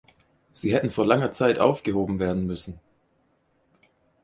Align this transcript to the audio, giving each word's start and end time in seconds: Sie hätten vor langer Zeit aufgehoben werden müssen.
Sie 0.51 0.73
hätten 0.73 0.89
vor 0.89 1.05
langer 1.05 1.31
Zeit 1.31 1.59
aufgehoben 1.59 2.17
werden 2.17 2.47
müssen. 2.47 2.79